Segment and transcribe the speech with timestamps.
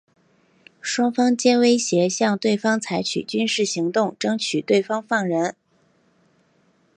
[0.81, 5.55] 双方皆威胁向对方采取军事行动争取对方放人。